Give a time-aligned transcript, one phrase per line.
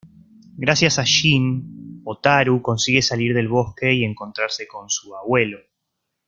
[0.57, 5.59] Gracias a Gin, Hotaru consigue salir del bosque y encontrarse con su abuelo.